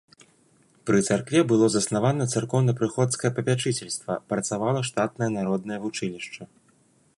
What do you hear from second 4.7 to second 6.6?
штатнае народнае вучылішча.